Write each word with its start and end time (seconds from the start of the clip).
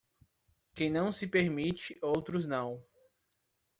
Quem 0.73 0.89
não 0.89 1.11
se 1.11 1.27
permite, 1.27 1.95
outros 2.01 2.47
não. 2.47 2.83